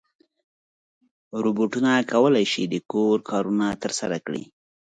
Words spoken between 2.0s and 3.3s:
کولی شي د کور